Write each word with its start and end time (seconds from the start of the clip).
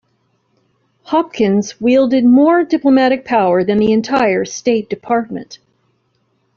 Hopkins 1.03 1.79
wielded 1.79 2.25
more 2.25 2.63
diplomatic 2.63 3.23
power 3.23 3.63
than 3.63 3.77
the 3.77 3.91
entire 3.91 4.45
State 4.45 4.89
Department. 4.89 5.59